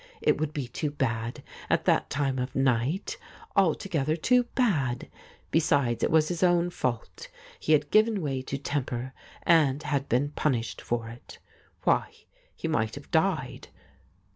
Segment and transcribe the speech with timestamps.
[0.19, 3.17] It would be too bad, at that time of night—
[3.55, 5.07] altogether too bad.
[5.51, 7.27] Besides, it was his own •fault.
[7.59, 11.37] He had given way to temper, and had been punished for it.
[11.83, 12.11] Why,
[12.55, 13.67] he might have died.